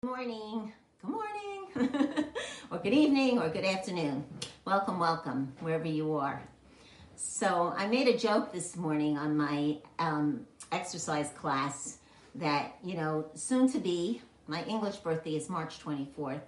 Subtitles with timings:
[0.00, 0.72] Good morning,
[1.02, 2.24] good morning,
[2.70, 4.24] or good evening, or good afternoon.
[4.64, 6.40] Welcome, welcome, wherever you are.
[7.16, 11.98] So, I made a joke this morning on my um, exercise class
[12.36, 16.42] that, you know, soon to be, my English birthday is March 24th.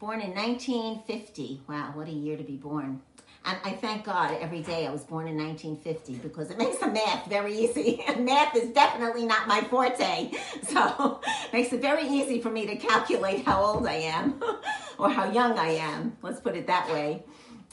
[0.00, 1.60] Born in 1950.
[1.68, 3.02] Wow, what a year to be born.
[3.46, 6.86] And I thank God every day I was born in 1950 because it makes the
[6.86, 8.02] math very easy.
[8.08, 10.30] And math is definitely not my forte.
[10.62, 14.42] So it makes it very easy for me to calculate how old I am
[14.98, 16.16] or how young I am.
[16.22, 17.22] Let's put it that way.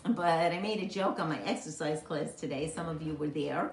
[0.03, 2.67] But I made a joke on my exercise class today.
[2.67, 3.71] Some of you were there.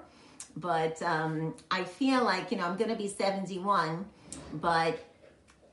[0.56, 4.06] But um, I feel like, you know, I'm going to be 71,
[4.55, 4.98] but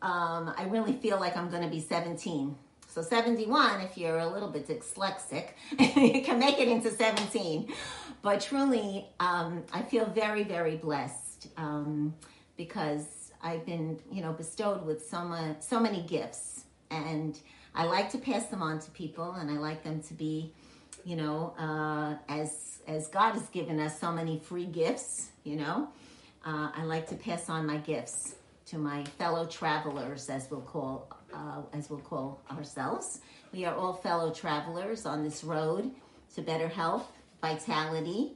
[0.01, 2.55] um, I really feel like I'm going to be 17
[2.95, 5.49] so 71, if you're a little bit dyslexic,
[5.97, 7.69] you can make it into 17.
[8.21, 12.15] But truly, um, I feel very, very blessed um,
[12.55, 16.63] because I've been, you know, bestowed with so, much, so many gifts.
[16.89, 17.37] And
[17.75, 20.53] I like to pass them on to people and I like them to be,
[21.03, 25.89] you know, uh, as, as God has given us so many free gifts, you know,
[26.45, 28.35] uh, I like to pass on my gifts
[28.67, 33.19] to my fellow travelers, as we'll call uh, as we'll call ourselves.
[33.53, 35.91] We are all fellow travelers on this road
[36.35, 38.33] to better health, vitality.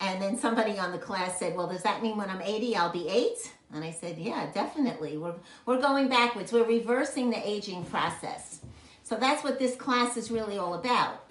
[0.00, 2.92] And then somebody on the class said, Well, does that mean when I'm 80, I'll
[2.92, 3.52] be eight?
[3.72, 5.16] And I said, Yeah, definitely.
[5.16, 8.60] We're, we're going backwards, we're reversing the aging process.
[9.04, 11.24] So that's what this class is really all about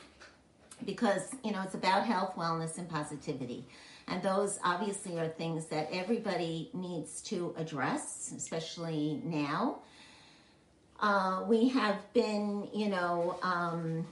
[0.85, 3.65] because, you know, it's about health, wellness, and positivity.
[4.07, 9.79] And those obviously are things that everybody needs to address, especially now
[11.01, 14.05] uh, we have been, you know, um,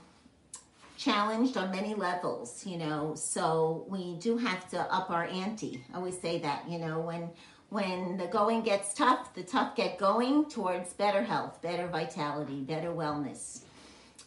[0.96, 5.82] challenged on many levels, you know, so we do have to up our ante.
[5.92, 7.30] I always say that, you know, when
[7.70, 12.88] when the going gets tough, the tough get going towards better health, better vitality, better
[12.88, 13.60] wellness.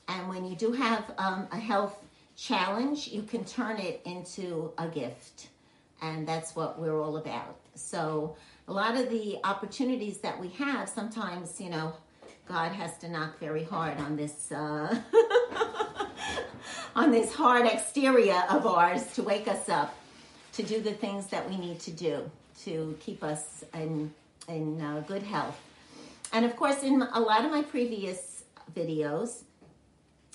[0.07, 2.01] And when you do have um, a health
[2.37, 5.49] challenge, you can turn it into a gift.
[6.01, 7.57] And that's what we're all about.
[7.75, 8.35] So,
[8.67, 11.93] a lot of the opportunities that we have, sometimes, you know,
[12.47, 14.99] God has to knock very hard on this uh,
[16.95, 19.95] on this hard exterior of ours to wake us up
[20.53, 22.29] to do the things that we need to do
[22.63, 24.13] to keep us in
[24.47, 25.59] in uh, good health.
[26.33, 28.43] And of course, in a lot of my previous
[28.75, 29.43] videos,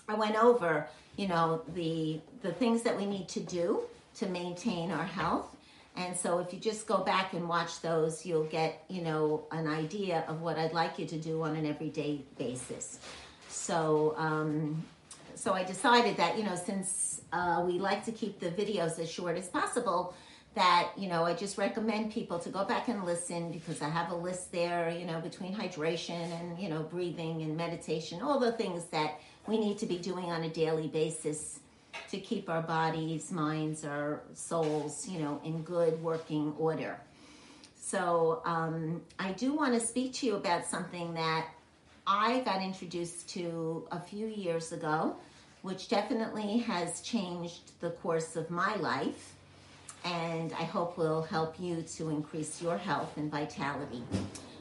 [0.09, 3.83] I went over you know the the things that we need to do
[4.19, 5.57] to maintain our health
[5.99, 9.67] and so if you just go back and watch those, you'll get, you know, an
[9.67, 13.01] idea of what I'd like you to do on an everyday basis.
[13.49, 14.85] So, um,
[15.35, 19.11] so I decided that, you know, since uh, we like to keep the videos as
[19.11, 20.15] short as possible,
[20.55, 24.13] that, you know, I just recommend people to go back and listen because I have
[24.13, 28.53] a list there, you know, between hydration and, you know, breathing and meditation, all the
[28.53, 29.19] things that
[29.49, 31.59] we need to be doing on a daily basis
[32.11, 36.99] to keep our bodies, minds, our souls, you know, in good working order.
[37.81, 41.47] So um, I do want to speak to you about something that
[42.07, 45.17] I got introduced to a few years ago,
[45.63, 49.35] which definitely has changed the course of my life.
[50.05, 54.03] And I hope will help you to increase your health and vitality.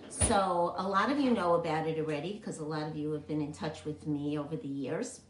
[0.09, 3.27] So, a lot of you know about it already because a lot of you have
[3.27, 5.21] been in touch with me over the years.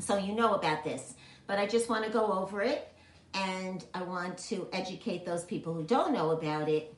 [0.00, 1.14] So you know about this,
[1.46, 2.88] but I just want to go over it
[3.34, 6.94] and I want to educate those people who don't know about it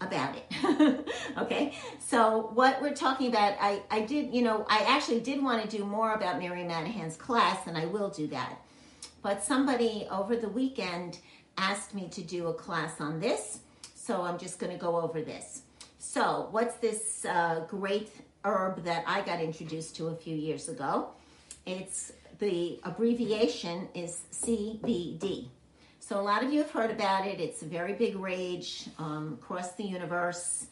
[0.00, 1.08] about it.
[1.38, 5.68] okay, so what we're talking about, I, I did, you know, I actually did want
[5.68, 8.58] to do more about Mary Manahan's class, and I will do that.
[9.22, 11.18] But somebody over the weekend
[11.56, 13.60] asked me to do a class on this,
[13.94, 15.62] so I'm just going to go over this.
[15.98, 18.10] So, what's this uh, great
[18.44, 21.10] herb that I got introduced to a few years ago?
[21.66, 25.48] It's the abbreviation is CBD.
[26.00, 27.40] So a lot of you have heard about it.
[27.40, 30.66] It's a very big rage um, across the universe.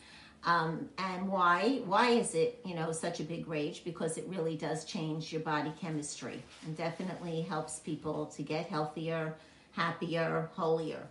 [0.45, 1.83] Um, and why?
[1.85, 3.83] Why is it, you know, such a big rage?
[3.85, 9.35] Because it really does change your body chemistry and definitely helps people to get healthier,
[9.73, 11.09] happier, holier.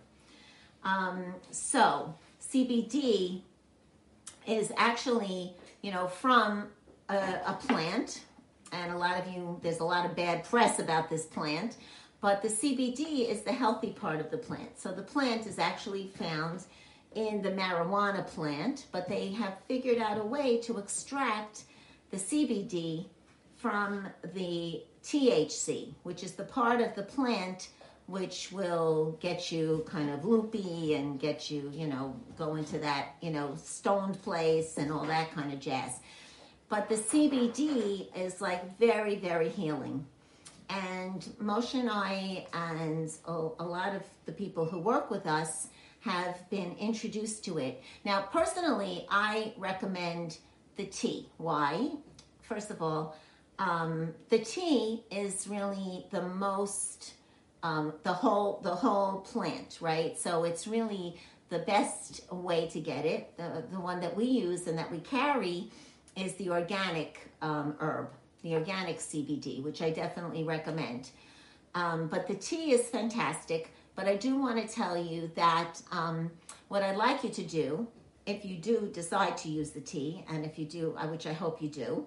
[0.82, 3.42] Um, so CBD
[4.46, 5.52] is actually,
[5.82, 6.68] you know, from
[7.10, 7.16] a,
[7.46, 8.22] a plant
[8.82, 11.76] and a lot of you, there's a lot of bad press about this plant,
[12.20, 14.78] but the CBD is the healthy part of the plant.
[14.78, 16.64] So the plant is actually found
[17.14, 21.62] in the marijuana plant, but they have figured out a way to extract
[22.10, 23.06] the CBD
[23.56, 27.68] from the THC, which is the part of the plant
[28.06, 33.16] which will get you kind of loopy and get you, you know, go into that,
[33.20, 35.98] you know, stoned place and all that kind of jazz.
[36.68, 40.04] But the CBD is like very, very healing.
[40.68, 45.68] And Moshe and I, and a, lot of the people who work with us,
[46.00, 47.82] have been introduced to it.
[48.04, 50.38] Now, personally, I recommend
[50.76, 51.28] the tea.
[51.36, 51.90] Why?
[52.42, 53.16] First of all,
[53.58, 57.14] um, the tea is really the most
[57.62, 60.16] um, the whole the whole plant, right?
[60.16, 61.16] So it's really
[61.48, 63.36] the best way to get it.
[63.36, 65.70] The the one that we use and that we carry
[66.16, 68.08] is the organic um, herb,
[68.42, 71.10] the organic CBD, which I definitely recommend.
[71.74, 73.70] Um, but the tea is fantastic.
[73.96, 76.30] But I do want to tell you that um,
[76.68, 77.86] what I'd like you to do,
[78.26, 81.32] if you do decide to use the tea, and if you do, uh, which I
[81.32, 82.06] hope you do,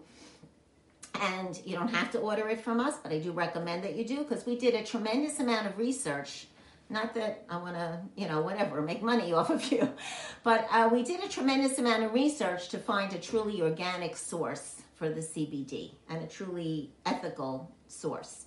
[1.20, 4.06] and you don't have to order it from us, but I do recommend that you
[4.06, 6.46] do because we did a tremendous amount of research.
[6.90, 9.92] Not that I want to, you know, whatever, make money off of you,
[10.44, 14.82] but uh, we did a tremendous amount of research to find a truly organic source
[14.96, 18.46] for the CBD and a truly ethical source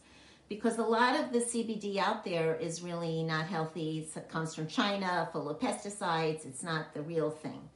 [0.48, 4.06] because a lot of the CBD out there is really not healthy.
[4.14, 6.44] It comes from China, full of pesticides.
[6.44, 7.70] It's not the real thing.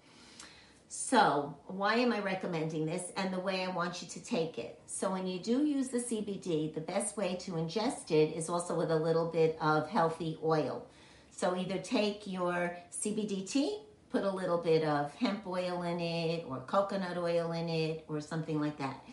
[0.88, 4.78] So, why am I recommending this and the way I want you to take it?
[4.86, 8.76] So, when you do use the CBD, the best way to ingest it is also
[8.76, 10.86] with a little bit of healthy oil.
[11.32, 13.80] So, either take your CBD tea,
[14.10, 18.20] put a little bit of hemp oil in it, or coconut oil in it, or
[18.20, 19.04] something like that.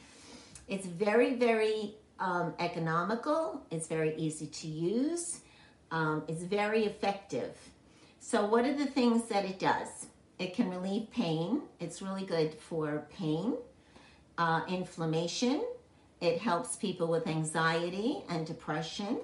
[0.67, 5.39] It's very, very um, economical, it's very easy to use,
[5.89, 7.57] um, it's very effective.
[8.19, 10.05] So, what are the things that it does?
[10.39, 13.55] It can relieve pain, it's really good for pain,
[14.37, 15.63] uh, inflammation,
[16.23, 19.19] it helps people with anxiety and depression.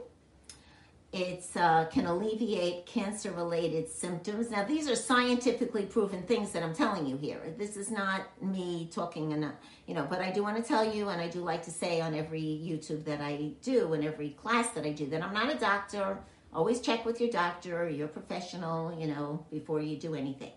[1.12, 4.52] It uh, can alleviate cancer related symptoms.
[4.52, 7.40] Now, these are scientifically proven things that I'm telling you here.
[7.58, 9.56] This is not me talking, enough,
[9.88, 12.00] you know, but I do want to tell you, and I do like to say
[12.00, 15.50] on every YouTube that I do and every class that I do, that I'm not
[15.50, 16.20] a doctor.
[16.54, 20.52] Always check with your doctor or your professional, you know, before you do anything.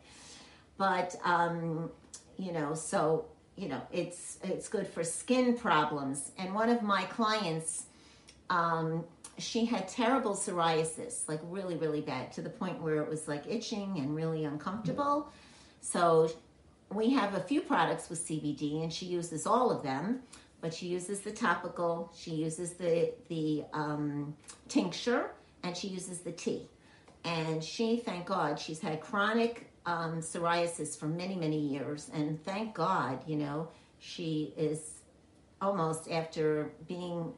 [0.78, 1.90] But, um,
[2.36, 3.26] you know, so,
[3.56, 6.32] you know, it's, it's good for skin problems.
[6.38, 7.86] And one of my clients,
[8.50, 9.04] um,
[9.38, 13.44] she had terrible psoriasis, like really, really bad, to the point where it was like
[13.48, 15.30] itching and really uncomfortable.
[15.80, 16.30] So
[16.90, 20.20] we have a few products with CBD, and she uses all of them.
[20.60, 24.36] But she uses the topical, she uses the the um,
[24.68, 25.32] tincture,
[25.64, 26.68] and she uses the tea.
[27.24, 32.74] And she, thank God, she's had chronic um, psoriasis for many, many years, and thank
[32.74, 33.68] God, you know,
[33.98, 35.00] she is
[35.60, 37.32] almost after being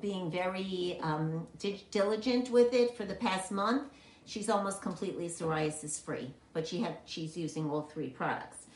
[0.00, 1.46] being very um,
[1.90, 3.84] diligent with it for the past month.
[4.24, 8.66] She's almost completely psoriasis free, but she had she's using all three products.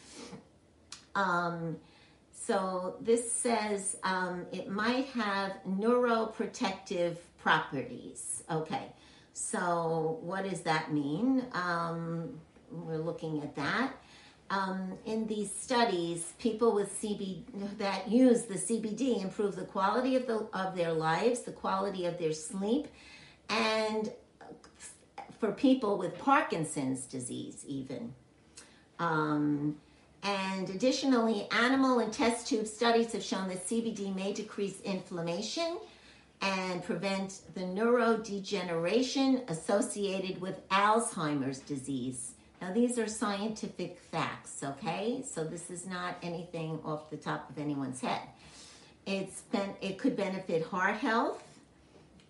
[1.14, 1.78] Um,
[2.32, 8.44] so this says um, it might have neuroprotective properties.
[8.50, 8.92] Okay,
[9.32, 11.46] so what does that mean?
[11.52, 12.40] Um,
[12.70, 13.92] we're looking at that
[14.50, 17.42] um, in these studies, people with CBD
[17.78, 22.18] that use the CBD improve the quality of the of their lives, the quality of
[22.18, 22.86] their sleep,
[23.48, 24.12] and
[25.40, 28.14] for people with Parkinson's disease, even.
[28.98, 29.76] Um,
[30.22, 35.79] and additionally, animal and test tube studies have shown that CBD may decrease inflammation
[36.41, 42.35] and prevent the neurodegeneration associated with Alzheimer's disease.
[42.67, 45.23] Now, these are scientific facts, okay?
[45.25, 48.23] So this is not anything off the top of anyone's head.
[49.06, 51.44] It's been, it could benefit heart health.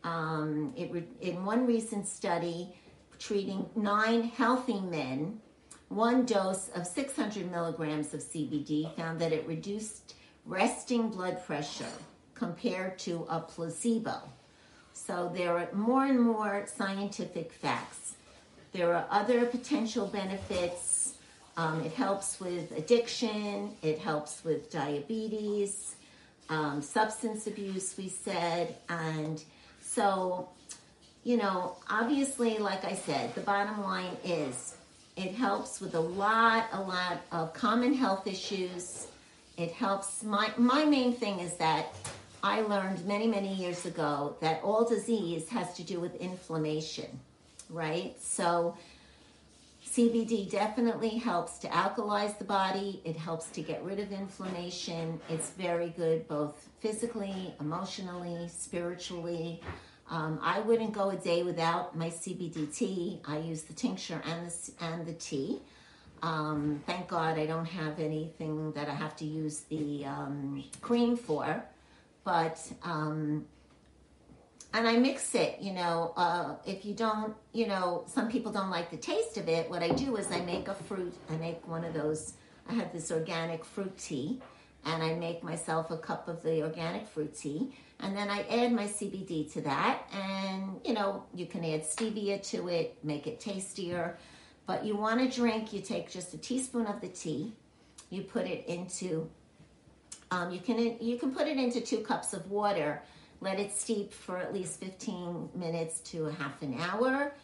[0.05, 2.77] Um, it re, in one recent study,
[3.19, 5.41] treating nine healthy men,
[5.89, 11.97] one dose of 600 milligrams of CBD found that it reduced resting blood pressure
[12.35, 14.21] compared to a placebo.
[14.93, 18.17] So there are more and more scientific facts.
[18.73, 21.15] There are other potential benefits.
[21.57, 25.97] Um, it helps with addiction, it helps with diabetes,
[26.51, 28.77] um, substance abuse, we said.
[28.91, 29.43] And
[29.81, 30.51] so,
[31.25, 34.77] you know, obviously, like I said, the bottom line is
[35.17, 39.07] it helps with a lot, a lot of common health issues.
[39.57, 40.23] It helps.
[40.23, 41.87] My, my main thing is that
[42.43, 47.19] I learned many, many years ago that all disease has to do with inflammation
[47.71, 48.15] right?
[48.21, 48.77] So
[49.85, 53.01] CBD definitely helps to alkalize the body.
[53.05, 55.21] It helps to get rid of inflammation.
[55.29, 59.63] It's very good both physically, emotionally, spiritually.
[60.11, 63.21] Um, I wouldn't go a day without my CBD tea.
[63.25, 65.61] I use the tincture and the, and the tea.
[66.23, 71.17] Um, thank God I don't have anything that I have to use the um, cream
[71.17, 71.65] for,
[72.25, 73.47] but um,
[74.73, 75.59] and I mix it.
[75.61, 79.49] You know, uh, if you don't, you know, some people don't like the taste of
[79.49, 79.71] it.
[79.71, 81.15] What I do is I make a fruit.
[81.31, 82.35] I make one of those.
[82.69, 84.41] I have this organic fruit tea,
[84.85, 88.73] and I make myself a cup of the organic fruit tea, and then I add
[88.73, 93.41] my CBD to that, and you know, you can add stevia to it, make it
[93.41, 94.19] tastier.
[94.67, 97.53] But you want to drink, you take just a teaspoon of the tea,
[98.11, 99.31] you put it into,
[100.33, 103.03] um, you can you can put it into two cups of water
[103.41, 107.35] let it steep for at least 15 minutes to a half an hour.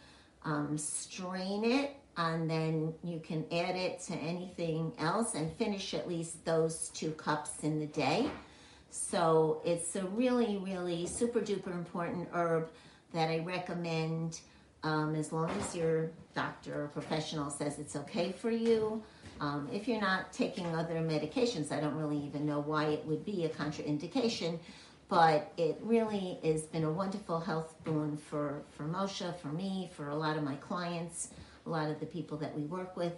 [0.43, 6.07] Um, strain it, and then you can add it to anything else and finish at
[6.07, 8.29] least those two cups in the day.
[8.89, 12.69] So it's a really, really super duper important herb
[13.13, 14.41] that I recommend
[14.83, 19.01] um, as long as your doctor or professional says it's okay for you.
[19.39, 23.25] Um, if you're not taking other medications, I don't really even know why it would
[23.25, 24.59] be a contraindication
[25.09, 30.09] but it really has been a wonderful health boon for, for Moshe, for me, for
[30.09, 31.29] a lot of my clients,
[31.65, 33.13] a lot of the people that we work with.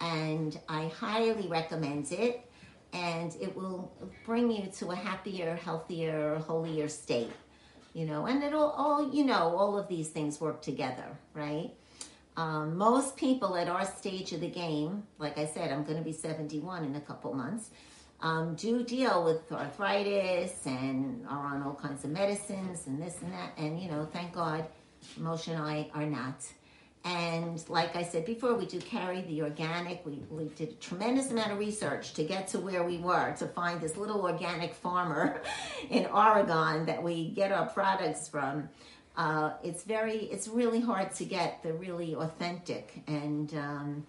[0.00, 2.46] And I highly recommend it.
[2.92, 3.92] And it will
[4.24, 7.30] bring you to a happier, healthier, holier state.
[7.92, 11.70] You know, and it'll all, you know, all of these things work together, right?
[12.36, 16.04] Um, most people at our stage of the game, like I said, I'm going to
[16.04, 17.70] be 71 in a couple months
[18.22, 23.32] um, do deal with arthritis and are on all kinds of medicines and this and
[23.32, 23.52] that.
[23.56, 24.66] And, you know, thank God,
[25.18, 26.44] Moshe and I are not.
[27.02, 30.04] And like I said before, we do carry the organic.
[30.04, 33.46] We, we did a tremendous amount of research to get to where we were to
[33.46, 35.40] find this little organic farmer
[35.90, 38.68] in Oregon that we get our products from.
[39.16, 44.06] Uh, it's very, it's really hard to get the really authentic and, um,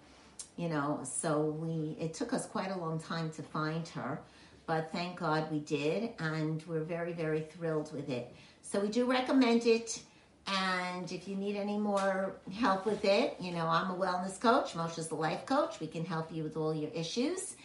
[0.56, 4.20] you know so we it took us quite a long time to find her
[4.66, 8.34] but thank god we did and we're very very thrilled with it.
[8.62, 10.00] So we do recommend it
[10.46, 14.74] and if you need any more help with it you know i'm a wellness coach.
[14.74, 15.80] Moshe's the life coach.
[15.80, 17.56] We can help you with all your issues.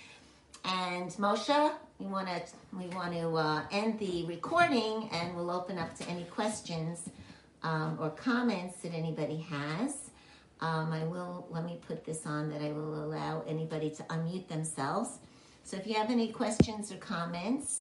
[0.65, 2.41] And moshe we want to
[2.77, 7.09] we want to uh, end the recording and we'll open up to any questions
[7.63, 10.06] um, or comments that anybody has
[10.61, 14.47] um, I will, let me put this on that I will allow anybody to unmute
[14.47, 15.19] themselves.
[15.63, 17.75] So if you have any questions or comments,